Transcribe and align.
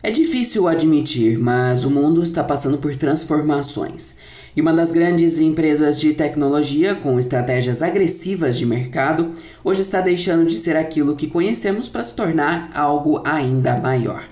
É 0.00 0.12
difícil 0.12 0.68
admitir, 0.68 1.40
mas 1.40 1.84
o 1.84 1.90
mundo 1.90 2.22
está 2.22 2.44
passando 2.44 2.78
por 2.78 2.94
transformações. 2.94 4.18
E 4.54 4.60
uma 4.60 4.72
das 4.72 4.92
grandes 4.92 5.40
empresas 5.40 5.98
de 5.98 6.14
tecnologia 6.14 6.94
com 6.94 7.18
estratégias 7.18 7.82
agressivas 7.82 8.56
de 8.56 8.64
mercado 8.64 9.32
hoje 9.64 9.80
está 9.80 10.00
deixando 10.00 10.46
de 10.46 10.54
ser 10.54 10.76
aquilo 10.76 11.16
que 11.16 11.26
conhecemos 11.26 11.88
para 11.88 12.04
se 12.04 12.14
tornar 12.14 12.70
algo 12.72 13.20
ainda 13.24 13.76
maior. 13.76 14.22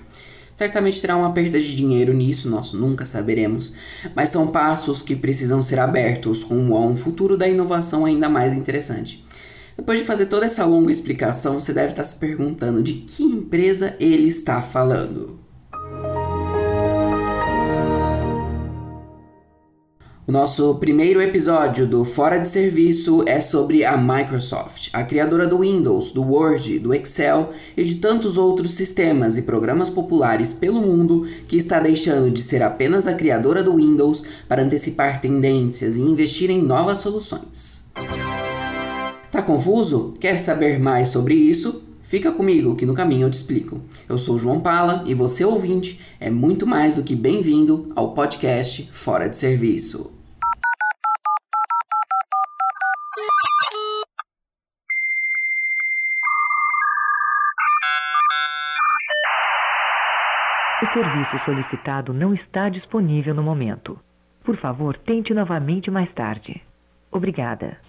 Certamente 0.55 1.01
terá 1.01 1.17
uma 1.17 1.33
perda 1.33 1.59
de 1.59 1.75
dinheiro 1.75 2.13
nisso, 2.13 2.49
nós 2.49 2.71
nunca 2.71 3.05
saberemos, 3.05 3.75
mas 4.15 4.29
são 4.29 4.47
passos 4.47 5.01
que 5.01 5.17
precisam 5.17 5.61
ser 5.61 5.79
abertos 5.79 6.45
com 6.45 6.55
um 6.55 6.95
futuro 6.95 7.35
da 7.35 7.47
inovação 7.47 8.05
ainda 8.05 8.29
mais 8.29 8.53
interessante. 8.53 9.21
Depois 9.75 9.99
de 9.99 10.05
fazer 10.05 10.27
toda 10.27 10.45
essa 10.45 10.63
longa 10.63 10.93
explicação, 10.93 11.59
você 11.59 11.73
deve 11.73 11.89
estar 11.89 12.05
se 12.05 12.17
perguntando 12.17 12.81
de 12.81 12.93
que 12.93 13.21
empresa 13.21 13.97
ele 13.99 14.29
está 14.29 14.61
falando. 14.61 15.46
O 20.27 20.31
nosso 20.33 20.75
primeiro 20.75 21.21
episódio 21.21 21.87
do 21.87 22.03
Fora 22.03 22.37
de 22.37 22.49
Serviço 22.49 23.23
é 23.25 23.39
sobre 23.39 23.85
a 23.85 23.95
Microsoft, 23.95 24.89
a 24.91 25.01
criadora 25.01 25.47
do 25.47 25.59
Windows, 25.59 26.11
do 26.11 26.21
Word, 26.21 26.79
do 26.79 26.93
Excel 26.93 27.53
e 27.77 27.83
de 27.85 27.95
tantos 27.95 28.37
outros 28.37 28.73
sistemas 28.73 29.37
e 29.37 29.43
programas 29.43 29.89
populares 29.89 30.51
pelo 30.51 30.81
mundo 30.81 31.25
que 31.47 31.55
está 31.55 31.79
deixando 31.79 32.29
de 32.29 32.41
ser 32.41 32.61
apenas 32.61 33.07
a 33.07 33.13
criadora 33.13 33.63
do 33.63 33.77
Windows 33.77 34.25
para 34.49 34.61
antecipar 34.61 35.21
tendências 35.21 35.95
e 35.95 36.01
investir 36.01 36.49
em 36.49 36.61
novas 36.61 36.97
soluções. 36.97 37.89
Tá 39.31 39.41
confuso? 39.41 40.17
Quer 40.19 40.37
saber 40.37 40.77
mais 40.77 41.07
sobre 41.07 41.35
isso? 41.35 41.83
Fica 42.03 42.33
comigo 42.33 42.75
que 42.75 42.85
no 42.85 42.93
caminho 42.93 43.27
eu 43.27 43.31
te 43.31 43.35
explico. 43.35 43.79
Eu 44.09 44.17
sou 44.17 44.37
João 44.37 44.59
Pala 44.59 45.05
e 45.05 45.13
você 45.13 45.45
ouvinte 45.45 46.01
é 46.19 46.29
muito 46.29 46.67
mais 46.67 46.95
do 46.95 47.03
que 47.03 47.15
bem-vindo 47.15 47.93
ao 47.95 48.13
podcast 48.13 48.89
Fora 48.91 49.29
de 49.29 49.37
Serviço. 49.37 50.16
O 60.79 60.85
serviço 60.93 61.43
solicitado 61.43 62.13
não 62.13 62.35
está 62.35 62.69
disponível 62.69 63.33
no 63.33 63.41
momento. 63.41 63.99
Por 64.43 64.55
favor, 64.57 64.95
tente 64.95 65.33
novamente 65.33 65.89
mais 65.89 66.11
tarde. 66.13 66.61
Obrigada. 67.11 67.79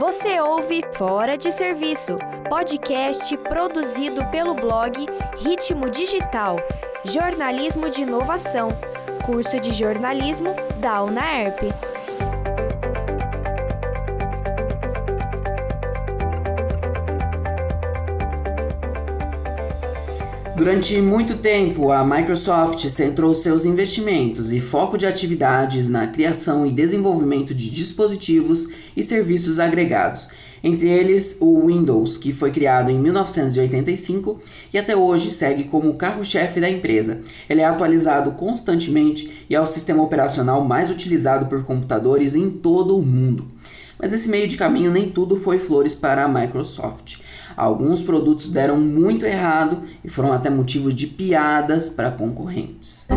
Você 0.00 0.40
ouve 0.40 0.82
Fora 0.94 1.38
de 1.38 1.52
Serviço, 1.52 2.18
podcast 2.48 3.36
produzido 3.38 4.28
pelo 4.32 4.54
blog 4.54 5.06
Ritmo 5.38 5.88
Digital, 5.88 6.56
jornalismo 7.04 7.88
de 7.90 8.02
inovação, 8.02 8.70
curso 9.24 9.60
de 9.60 9.72
jornalismo 9.72 10.52
da 10.80 11.00
UNAERP. 11.04 11.93
Durante 20.56 21.00
muito 21.00 21.38
tempo, 21.38 21.90
a 21.90 22.04
Microsoft 22.04 22.88
centrou 22.88 23.34
seus 23.34 23.64
investimentos 23.64 24.52
e 24.52 24.60
foco 24.60 24.96
de 24.96 25.04
atividades 25.04 25.88
na 25.88 26.06
criação 26.06 26.64
e 26.64 26.70
desenvolvimento 26.70 27.52
de 27.52 27.68
dispositivos 27.70 28.68
e 28.96 29.02
serviços 29.02 29.58
agregados, 29.58 30.28
entre 30.62 30.88
eles 30.88 31.38
o 31.40 31.66
Windows, 31.66 32.16
que 32.16 32.32
foi 32.32 32.52
criado 32.52 32.88
em 32.88 32.96
1985 33.00 34.40
e 34.72 34.78
até 34.78 34.94
hoje 34.94 35.32
segue 35.32 35.64
como 35.64 35.90
o 35.90 35.96
carro-chefe 35.96 36.60
da 36.60 36.70
empresa. 36.70 37.20
Ele 37.50 37.60
é 37.60 37.64
atualizado 37.64 38.30
constantemente 38.32 39.44
e 39.50 39.56
é 39.56 39.60
o 39.60 39.66
sistema 39.66 40.04
operacional 40.04 40.64
mais 40.64 40.88
utilizado 40.88 41.46
por 41.46 41.64
computadores 41.64 42.36
em 42.36 42.48
todo 42.48 42.96
o 42.96 43.02
mundo. 43.02 43.48
Mas 43.98 44.12
nesse 44.12 44.28
meio 44.28 44.46
de 44.46 44.56
caminho 44.56 44.92
nem 44.92 45.08
tudo 45.08 45.36
foi 45.36 45.58
flores 45.58 45.96
para 45.96 46.24
a 46.24 46.28
Microsoft. 46.28 47.24
Alguns 47.56 48.02
produtos 48.02 48.50
deram 48.50 48.76
muito 48.76 49.24
errado 49.24 49.82
e 50.04 50.08
foram 50.08 50.32
até 50.32 50.50
motivo 50.50 50.92
de 50.92 51.06
piadas 51.06 51.88
para 51.88 52.10
concorrentes. 52.10 53.08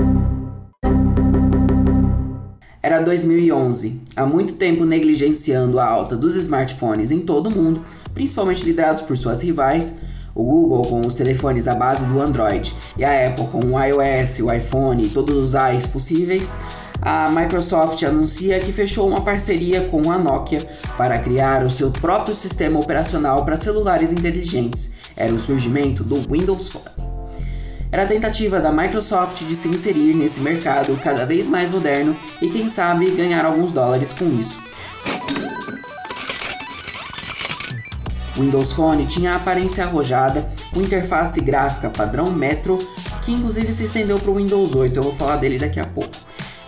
Era 2.81 3.01
2011, 3.01 4.01
há 4.15 4.25
muito 4.25 4.53
tempo 4.53 4.85
negligenciando 4.85 5.79
a 5.79 5.85
alta 5.85 6.15
dos 6.15 6.35
smartphones 6.35 7.11
em 7.11 7.19
todo 7.19 7.47
o 7.47 7.51
mundo, 7.51 7.83
principalmente 8.13 8.63
liderados 8.63 9.01
por 9.01 9.17
suas 9.17 9.41
rivais, 9.41 10.01
o 10.33 10.43
Google 10.43 10.83
com 10.83 11.01
os 11.05 11.15
telefones 11.15 11.67
à 11.67 11.75
base 11.75 12.07
do 12.07 12.21
Android 12.21 12.73
e 12.95 13.03
a 13.03 13.27
Apple 13.27 13.47
com 13.47 13.59
o 13.59 13.83
iOS, 13.83 14.39
o 14.39 14.53
iPhone 14.53 15.03
e 15.03 15.09
todos 15.09 15.35
os 15.35 15.55
AIs 15.55 15.87
possíveis, 15.87 16.59
a 17.01 17.29
Microsoft 17.29 18.01
anuncia 18.03 18.59
que 18.59 18.71
fechou 18.71 19.07
uma 19.07 19.21
parceria 19.21 19.81
com 19.81 20.11
a 20.11 20.17
Nokia 20.17 20.59
para 20.97 21.19
criar 21.19 21.63
o 21.63 21.69
seu 21.69 21.91
próprio 21.91 22.35
sistema 22.35 22.79
operacional 22.79 23.45
para 23.45 23.55
celulares 23.55 24.11
inteligentes. 24.11 24.95
Era 25.15 25.33
o 25.33 25.39
surgimento 25.39 26.03
do 26.03 26.15
Windows 26.31 26.69
Phone. 26.69 27.07
Era 27.91 28.03
a 28.03 28.07
tentativa 28.07 28.59
da 28.59 28.71
Microsoft 28.71 29.45
de 29.45 29.55
se 29.55 29.69
inserir 29.69 30.13
nesse 30.13 30.41
mercado 30.41 30.99
cada 31.01 31.25
vez 31.25 31.47
mais 31.47 31.69
moderno 31.69 32.17
e, 32.41 32.49
quem 32.49 32.67
sabe, 32.67 33.09
ganhar 33.11 33.45
alguns 33.45 33.71
dólares 33.71 34.11
com 34.11 34.25
isso. 34.37 34.59
O 38.35 38.41
Windows 38.41 38.73
Phone 38.73 39.05
tinha 39.05 39.33
a 39.33 39.35
aparência 39.37 39.83
arrojada, 39.85 40.47
com 40.73 40.81
interface 40.81 41.41
gráfica 41.41 41.89
padrão 41.89 42.31
Metro, 42.31 42.77
que 43.23 43.31
inclusive 43.31 43.71
se 43.71 43.85
estendeu 43.85 44.19
para 44.19 44.31
o 44.31 44.35
Windows 44.35 44.75
8, 44.75 44.95
eu 44.95 45.03
vou 45.03 45.15
falar 45.15 45.37
dele 45.37 45.57
daqui 45.57 45.79
a 45.79 45.85
pouco 45.85 46.16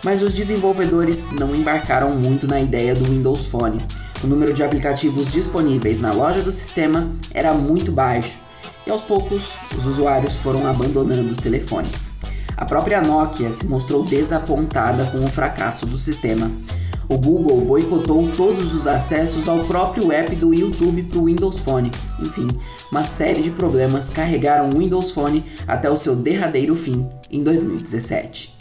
mas 0.04 0.22
os 0.22 0.34
desenvolvedores 0.34 1.32
não 1.34 1.56
embarcaram 1.56 2.16
muito 2.16 2.48
na 2.48 2.60
ideia 2.60 2.96
do 2.96 3.06
Windows 3.06 3.48
Phone. 3.48 3.80
O 4.24 4.28
número 4.28 4.54
de 4.54 4.64
aplicativos 4.64 5.32
disponíveis 5.32 6.00
na 6.00 6.12
loja 6.12 6.42
do 6.42 6.52
sistema 6.52 7.12
era 7.34 7.54
muito 7.54 7.92
baixo 7.92 8.40
e 8.86 8.92
aos 8.92 9.02
poucos 9.02 9.56
os 9.78 9.86
usuários 9.86 10.36
foram 10.36 10.68
abandonando 10.68 11.32
os 11.32 11.38
telefones. 11.38 12.18
A 12.58 12.66
própria 12.66 13.02
Nokia 13.02 13.54
se 13.54 13.68
mostrou 13.68 14.04
desapontada 14.04 15.06
com 15.06 15.24
o 15.24 15.28
fracasso 15.30 15.86
do 15.86 15.98
sistema. 15.98 16.52
O 17.08 17.18
Google 17.18 17.62
boicotou 17.62 18.30
todos 18.36 18.74
os 18.74 18.86
acessos 18.86 19.48
ao 19.48 19.64
próprio 19.64 20.12
app 20.12 20.36
do 20.36 20.54
YouTube 20.54 21.04
para 21.04 21.20
o 21.20 21.26
Windows 21.26 21.60
Phone. 21.60 21.90
Enfim, 22.20 22.48
uma 22.92 23.04
série 23.04 23.42
de 23.42 23.50
problemas 23.50 24.10
carregaram 24.10 24.70
o 24.70 24.78
Windows 24.78 25.12
Phone 25.12 25.46
até 25.68 25.90
o 25.90 25.96
seu 25.96 26.16
derradeiro 26.16 26.76
fim 26.76 27.08
em 27.32 27.42
2017. 27.42 28.58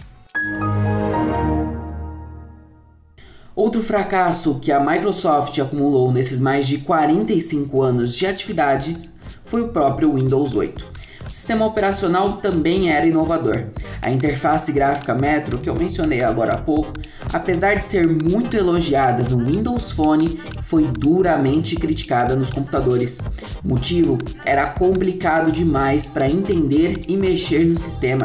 Outro 3.59 3.83
fracasso 3.83 4.61
que 4.61 4.71
a 4.71 4.79
Microsoft 4.79 5.59
acumulou 5.59 6.13
nesses 6.13 6.39
mais 6.39 6.69
de 6.69 6.79
45 6.79 7.83
anos 7.83 8.17
de 8.17 8.25
atividades 8.25 9.13
foi 9.45 9.63
o 9.63 9.71
próprio 9.71 10.13
Windows 10.15 10.55
8. 10.55 10.85
O 11.27 11.29
sistema 11.29 11.67
operacional 11.67 12.35
também 12.35 12.93
era 12.93 13.05
inovador. 13.05 13.65
A 14.01 14.13
interface 14.13 14.73
gráfica 14.73 15.13
Metro, 15.13 15.59
que 15.59 15.69
eu 15.69 15.75
mencionei 15.75 16.23
agora 16.23 16.55
há 16.55 16.59
pouco, 16.59 16.93
apesar 17.33 17.75
de 17.75 17.83
ser 17.83 18.07
muito 18.07 18.57
elogiada 18.57 19.25
no 19.25 19.45
Windows 19.45 19.91
Phone, 19.91 20.41
foi 20.63 20.85
duramente 20.85 21.75
criticada 21.75 22.37
nos 22.37 22.51
computadores. 22.51 23.19
O 23.65 23.69
motivo 23.71 24.19
era 24.45 24.67
complicado 24.67 25.51
demais 25.51 26.11
para 26.11 26.31
entender 26.31 27.01
e 27.09 27.17
mexer 27.17 27.65
no 27.65 27.77
sistema 27.77 28.25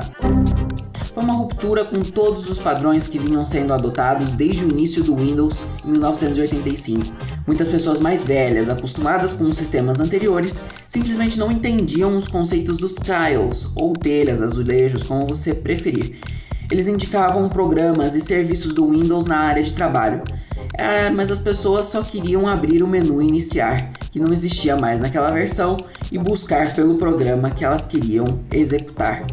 foi 1.13 1.23
uma 1.23 1.33
ruptura 1.33 1.85
com 1.85 2.01
todos 2.01 2.49
os 2.49 2.57
padrões 2.57 3.07
que 3.07 3.19
vinham 3.19 3.43
sendo 3.43 3.71
adotados 3.71 4.33
desde 4.33 4.65
o 4.65 4.69
início 4.69 5.03
do 5.03 5.15
Windows 5.15 5.63
em 5.85 5.91
1985. 5.91 7.03
Muitas 7.45 7.67
pessoas 7.67 7.99
mais 7.99 8.25
velhas, 8.25 8.67
acostumadas 8.67 9.31
com 9.33 9.43
os 9.43 9.55
sistemas 9.55 9.99
anteriores, 9.99 10.63
simplesmente 10.87 11.37
não 11.37 11.51
entendiam 11.51 12.17
os 12.17 12.27
conceitos 12.27 12.77
dos 12.77 12.95
tiles, 12.95 13.69
ou 13.75 13.93
telhas, 13.93 14.41
azulejos, 14.41 15.03
como 15.03 15.27
você 15.27 15.53
preferir. 15.53 16.19
Eles 16.71 16.87
indicavam 16.87 17.47
programas 17.47 18.15
e 18.15 18.21
serviços 18.21 18.73
do 18.73 18.89
Windows 18.89 19.25
na 19.25 19.37
área 19.37 19.61
de 19.61 19.73
trabalho. 19.73 20.23
É, 20.75 21.11
mas 21.11 21.29
as 21.29 21.39
pessoas 21.39 21.85
só 21.85 22.01
queriam 22.01 22.47
abrir 22.47 22.81
o 22.81 22.87
menu 22.87 23.21
iniciar, 23.21 23.91
que 24.11 24.19
não 24.19 24.33
existia 24.33 24.75
mais 24.75 24.99
naquela 24.99 25.29
versão, 25.29 25.77
e 26.11 26.17
buscar 26.17 26.73
pelo 26.73 26.95
programa 26.95 27.51
que 27.51 27.63
elas 27.63 27.85
queriam 27.85 28.39
executar 28.51 29.23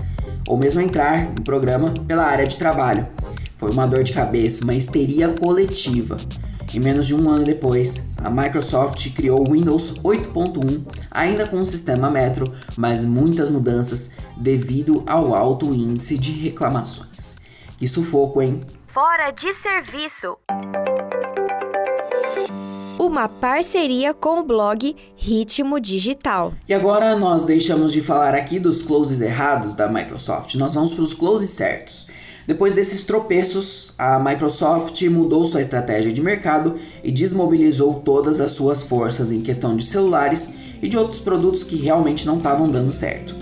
ou 0.50 0.56
mesmo 0.56 0.80
entrar 0.80 1.26
no 1.26 1.42
programa 1.44 1.94
pela 2.08 2.24
área 2.24 2.44
de 2.44 2.58
trabalho. 2.58 3.06
Foi 3.56 3.70
uma 3.70 3.86
dor 3.86 4.02
de 4.02 4.12
cabeça, 4.12 4.64
uma 4.64 4.74
histeria 4.74 5.28
coletiva. 5.28 6.16
E 6.74 6.80
menos 6.80 7.06
de 7.06 7.14
um 7.14 7.30
ano 7.30 7.44
depois, 7.44 8.12
a 8.16 8.28
Microsoft 8.28 9.14
criou 9.14 9.40
o 9.40 9.52
Windows 9.52 9.94
8.1, 10.02 10.82
ainda 11.08 11.46
com 11.46 11.60
o 11.60 11.64
sistema 11.64 12.10
Metro, 12.10 12.52
mas 12.76 13.04
muitas 13.04 13.48
mudanças 13.48 14.16
devido 14.36 15.04
ao 15.06 15.36
alto 15.36 15.66
índice 15.66 16.18
de 16.18 16.32
reclamações. 16.32 17.38
Que 17.78 17.86
sufoco, 17.86 18.42
hein? 18.42 18.60
Fora 18.88 19.30
de 19.30 19.52
serviço. 19.52 20.36
Uma 23.10 23.28
parceria 23.28 24.14
com 24.14 24.38
o 24.38 24.44
blog 24.44 24.94
Ritmo 25.16 25.80
Digital. 25.80 26.54
E 26.68 26.72
agora 26.72 27.18
nós 27.18 27.44
deixamos 27.44 27.92
de 27.92 28.00
falar 28.00 28.36
aqui 28.36 28.60
dos 28.60 28.84
closes 28.84 29.20
errados 29.20 29.74
da 29.74 29.88
Microsoft, 29.88 30.54
nós 30.54 30.74
vamos 30.74 30.94
para 30.94 31.02
os 31.02 31.12
closes 31.12 31.50
certos. 31.50 32.06
Depois 32.46 32.74
desses 32.74 33.04
tropeços, 33.04 33.94
a 33.98 34.16
Microsoft 34.20 35.02
mudou 35.08 35.44
sua 35.44 35.60
estratégia 35.60 36.12
de 36.12 36.22
mercado 36.22 36.78
e 37.02 37.10
desmobilizou 37.10 37.94
todas 37.94 38.40
as 38.40 38.52
suas 38.52 38.84
forças 38.84 39.32
em 39.32 39.40
questão 39.40 39.74
de 39.74 39.82
celulares 39.82 40.54
e 40.80 40.88
de 40.88 40.96
outros 40.96 41.18
produtos 41.18 41.64
que 41.64 41.74
realmente 41.74 42.24
não 42.24 42.36
estavam 42.36 42.70
dando 42.70 42.92
certo. 42.92 43.34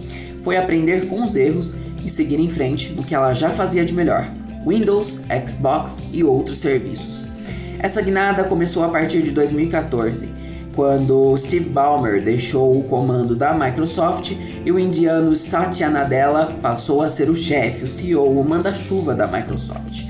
Foi 0.45 0.57
aprender 0.57 1.09
com 1.09 1.23
os 1.23 1.37
erros 1.37 1.75
e 2.03 2.09
seguir 2.09 2.41
em 2.41 2.49
frente 2.49 2.95
no 2.95 3.05
que 3.05 3.15
ela 3.15 3.35
já 3.35 3.51
fazia 3.51 3.85
de 3.85 3.93
melhor: 3.93 4.27
Windows, 4.67 5.25
Xbox 5.47 5.99
e 6.11 6.25
outros 6.25 6.57
serviços. 6.57 7.38
Essa 7.81 8.03
guinada 8.03 8.43
começou 8.43 8.83
a 8.83 8.89
partir 8.89 9.23
de 9.23 9.31
2014, 9.31 10.29
quando 10.75 11.37
Steve 11.37 11.69
Ballmer 11.69 12.21
deixou 12.21 12.77
o 12.77 12.83
comando 12.83 13.37
da 13.37 13.55
Microsoft 13.55 14.33
e 14.65 14.73
o 14.73 14.79
indiano 14.81 15.35
Satya 15.37 15.89
Nadella 15.89 16.57
passou 16.61 17.03
a 17.03 17.09
ser 17.09 17.31
o 17.31 17.37
chefe, 17.37 17.85
o 17.85 17.89
CEO, 17.89 18.33
o 18.33 18.49
manda-chuva 18.49 19.15
da 19.15 19.29
Microsoft. 19.29 20.07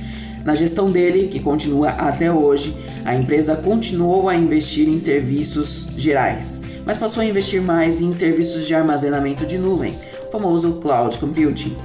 Na 0.46 0.54
gestão 0.54 0.90
dele, 0.90 1.28
que 1.28 1.40
continua 1.40 1.90
até 1.90 2.32
hoje, 2.32 2.74
a 3.04 3.14
empresa 3.14 3.54
continuou 3.54 4.30
a 4.30 4.34
investir 4.34 4.88
em 4.88 4.98
serviços 4.98 5.88
gerais, 5.94 6.62
mas 6.86 6.96
passou 6.96 7.22
a 7.22 7.26
investir 7.26 7.60
mais 7.60 8.00
em 8.00 8.12
serviços 8.12 8.66
de 8.66 8.74
armazenamento 8.74 9.44
de 9.44 9.58
nuvem, 9.58 9.94
famoso 10.32 10.74
cloud 10.80 11.18
computing 11.18 11.76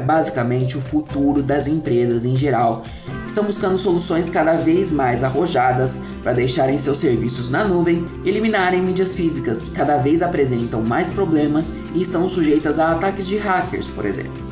é 0.00 0.02
basicamente 0.02 0.78
o 0.78 0.80
futuro 0.80 1.42
das 1.42 1.66
empresas 1.66 2.24
em 2.24 2.34
geral. 2.34 2.82
Estão 3.26 3.44
buscando 3.44 3.76
soluções 3.76 4.28
cada 4.30 4.56
vez 4.56 4.90
mais 4.90 5.22
arrojadas 5.22 6.00
para 6.22 6.32
deixarem 6.32 6.78
seus 6.78 6.98
serviços 6.98 7.50
na 7.50 7.64
nuvem 7.64 8.08
eliminarem 8.24 8.80
mídias 8.80 9.14
físicas 9.14 9.60
que 9.60 9.70
cada 9.72 9.98
vez 9.98 10.22
apresentam 10.22 10.82
mais 10.82 11.08
problemas 11.10 11.74
e 11.94 12.00
estão 12.02 12.26
sujeitas 12.28 12.78
a 12.78 12.92
ataques 12.92 13.26
de 13.26 13.36
hackers, 13.36 13.88
por 13.88 14.06
exemplo. 14.06 14.42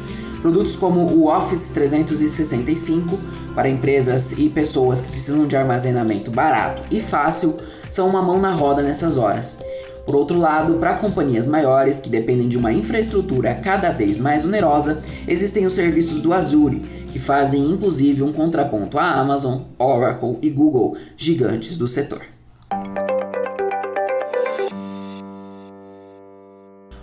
Produtos 0.42 0.76
como 0.76 1.00
o 1.00 1.26
Office 1.26 1.70
365 1.70 3.18
para 3.54 3.68
empresas 3.68 4.38
e 4.38 4.48
pessoas 4.48 5.00
que 5.00 5.10
precisam 5.10 5.46
de 5.46 5.56
armazenamento 5.56 6.30
barato 6.30 6.82
e 6.90 7.00
fácil 7.00 7.56
são 7.90 8.06
uma 8.06 8.22
mão 8.22 8.38
na 8.38 8.52
roda 8.52 8.82
nessas 8.82 9.16
horas. 9.16 9.60
Por 10.08 10.16
outro 10.16 10.38
lado, 10.38 10.78
para 10.78 10.94
companhias 10.94 11.46
maiores 11.46 12.00
que 12.00 12.08
dependem 12.08 12.48
de 12.48 12.56
uma 12.56 12.72
infraestrutura 12.72 13.54
cada 13.56 13.90
vez 13.90 14.18
mais 14.18 14.42
onerosa, 14.42 15.02
existem 15.28 15.66
os 15.66 15.74
serviços 15.74 16.22
do 16.22 16.32
Azure, 16.32 16.80
que 17.08 17.18
fazem 17.18 17.62
inclusive 17.62 18.22
um 18.22 18.32
contraponto 18.32 18.98
à 18.98 19.12
Amazon, 19.12 19.64
Oracle 19.78 20.38
e 20.40 20.48
Google, 20.48 20.96
gigantes 21.14 21.76
do 21.76 21.86
setor. 21.86 22.22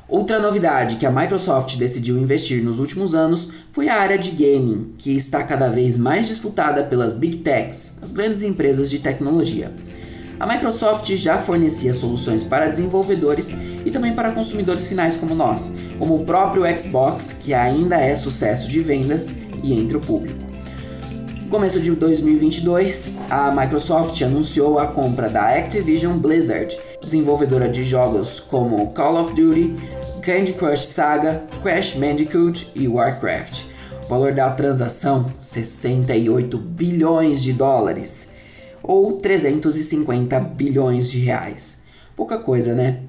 Outra 0.09 0.39
novidade 0.39 0.95
que 0.95 1.05
a 1.05 1.11
Microsoft 1.11 1.77
decidiu 1.77 2.17
investir 2.17 2.63
nos 2.63 2.79
últimos 2.79 3.13
anos 3.13 3.51
foi 3.71 3.87
a 3.87 4.01
área 4.01 4.17
de 4.17 4.31
gaming, 4.31 4.95
que 4.97 5.15
está 5.15 5.43
cada 5.43 5.67
vez 5.67 5.95
mais 5.95 6.27
disputada 6.27 6.83
pelas 6.83 7.13
Big 7.13 7.37
Techs, 7.37 7.99
as 8.01 8.11
grandes 8.11 8.41
empresas 8.41 8.89
de 8.89 8.97
tecnologia. 8.97 9.71
A 10.37 10.45
Microsoft 10.45 11.09
já 11.15 11.37
fornecia 11.37 11.93
soluções 11.93 12.43
para 12.43 12.67
desenvolvedores 12.67 13.55
e 13.85 13.89
também 13.89 14.13
para 14.13 14.33
consumidores 14.33 14.87
finais 14.87 15.15
como 15.15 15.33
nós, 15.33 15.73
como 15.97 16.15
o 16.15 16.25
próprio 16.25 16.63
Xbox, 16.77 17.39
que 17.41 17.53
ainda 17.53 17.95
é 17.95 18.15
sucesso 18.17 18.67
de 18.67 18.79
vendas 18.79 19.37
e 19.63 19.73
entre 19.73 19.95
o 19.95 20.01
público. 20.01 20.43
No 21.41 21.49
começo 21.49 21.79
de 21.79 21.89
2022, 21.91 23.17
a 23.29 23.49
Microsoft 23.49 24.21
anunciou 24.21 24.77
a 24.77 24.87
compra 24.87 25.29
da 25.29 25.55
Activision 25.55 26.17
Blizzard, 26.17 26.77
desenvolvedora 27.01 27.69
de 27.69 27.83
jogos 27.85 28.41
como 28.41 28.91
Call 28.91 29.21
of 29.21 29.33
Duty, 29.33 29.73
Candy 30.21 30.53
Crush 30.53 30.85
Saga, 30.85 31.43
Crash 31.63 31.93
Bandicoot 31.93 32.71
e 32.75 32.89
Warcraft. 32.89 33.67
O 34.03 34.07
valor 34.09 34.33
da 34.33 34.49
transação: 34.49 35.27
68 35.39 36.57
bilhões 36.57 37.41
de 37.41 37.53
dólares 37.53 38.34
ou 38.87 39.13
350 39.13 40.39
bilhões 40.39 41.11
de 41.11 41.19
reais. 41.19 41.83
Pouca 42.15 42.37
coisa, 42.37 42.73
né? 42.73 43.01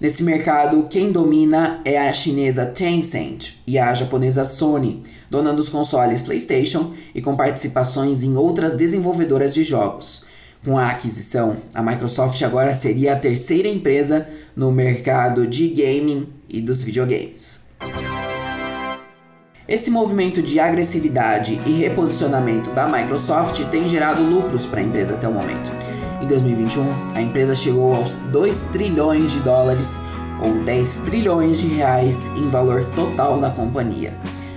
Nesse 0.00 0.22
mercado, 0.22 0.86
quem 0.88 1.12
domina 1.12 1.80
é 1.84 1.98
a 1.98 2.12
chinesa 2.12 2.66
Tencent 2.66 3.56
e 3.66 3.78
a 3.78 3.92
japonesa 3.92 4.44
Sony, 4.44 5.02
dona 5.30 5.52
dos 5.52 5.68
consoles 5.68 6.22
PlayStation 6.22 6.94
e 7.14 7.20
com 7.20 7.36
participações 7.36 8.22
em 8.22 8.36
outras 8.36 8.76
desenvolvedoras 8.76 9.52
de 9.52 9.62
jogos. 9.62 10.24
Com 10.64 10.76
a 10.78 10.90
aquisição, 10.90 11.56
a 11.74 11.82
Microsoft 11.82 12.40
agora 12.42 12.74
seria 12.74 13.12
a 13.12 13.18
terceira 13.18 13.68
empresa 13.68 14.28
no 14.56 14.72
mercado 14.72 15.46
de 15.46 15.68
gaming 15.68 16.28
e 16.48 16.60
dos 16.60 16.82
videogames. 16.82 17.69
Esse 19.70 19.88
movimento 19.88 20.42
de 20.42 20.58
agressividade 20.58 21.60
e 21.64 21.70
reposicionamento 21.70 22.70
da 22.70 22.88
Microsoft 22.88 23.64
tem 23.66 23.86
gerado 23.86 24.20
lucros 24.20 24.66
para 24.66 24.80
a 24.80 24.82
empresa 24.82 25.14
até 25.14 25.28
o 25.28 25.32
momento. 25.32 25.70
Em 26.20 26.26
2021, 26.26 27.14
a 27.14 27.22
empresa 27.22 27.54
chegou 27.54 27.94
aos 27.94 28.16
2 28.16 28.64
trilhões 28.72 29.30
de 29.30 29.38
dólares 29.38 30.00
ou 30.44 30.54
10 30.64 31.02
trilhões 31.04 31.60
de 31.60 31.68
reais 31.68 32.32
em 32.36 32.48
valor 32.48 32.84
total 32.96 33.38
da 33.38 33.48
companhia. 33.48 34.12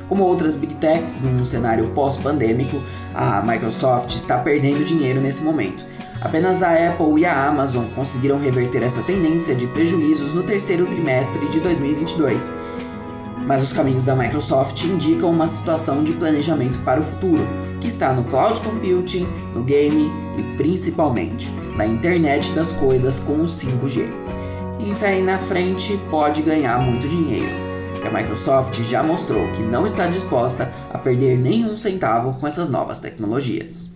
Como 0.09 0.23
outras 0.23 0.55
big 0.55 0.73
techs 0.75 1.21
num 1.21 1.45
cenário 1.45 1.89
pós-pandêmico, 1.89 2.81
a 3.13 3.39
Microsoft 3.43 4.15
está 4.15 4.39
perdendo 4.39 4.83
dinheiro 4.83 5.21
nesse 5.21 5.43
momento. 5.43 5.85
Apenas 6.21 6.63
a 6.63 6.71
Apple 6.71 7.19
e 7.21 7.25
a 7.27 7.45
Amazon 7.49 7.85
conseguiram 7.93 8.39
reverter 8.39 8.81
essa 8.81 9.03
tendência 9.03 9.53
de 9.53 9.67
prejuízos 9.67 10.33
no 10.33 10.41
terceiro 10.41 10.87
trimestre 10.87 11.47
de 11.49 11.59
2022 11.59 12.72
mas 13.45 13.63
os 13.63 13.73
caminhos 13.73 14.05
da 14.05 14.15
Microsoft 14.15 14.83
indicam 14.83 15.29
uma 15.29 15.47
situação 15.47 16.03
de 16.03 16.13
planejamento 16.13 16.79
para 16.79 16.99
o 16.99 17.03
futuro, 17.03 17.47
que 17.79 17.87
está 17.87 18.13
no 18.13 18.23
cloud 18.23 18.59
computing, 18.61 19.27
no 19.53 19.63
game 19.63 20.11
e 20.37 20.57
principalmente 20.57 21.49
na 21.75 21.85
internet 21.85 22.51
das 22.53 22.73
coisas 22.73 23.19
com 23.19 23.33
o 23.33 23.45
5G. 23.45 24.07
E 24.79 24.93
sair 24.93 25.23
na 25.23 25.37
frente 25.37 25.97
pode 26.09 26.41
ganhar 26.41 26.79
muito 26.79 27.07
dinheiro. 27.07 27.51
A 28.05 28.09
Microsoft 28.09 28.81
já 28.83 29.01
mostrou 29.01 29.49
que 29.53 29.61
não 29.61 29.85
está 29.85 30.07
disposta 30.07 30.71
a 30.91 30.97
perder 30.97 31.37
nenhum 31.37 31.77
centavo 31.77 32.33
com 32.33 32.45
essas 32.45 32.69
novas 32.69 32.99
tecnologias. 32.99 33.93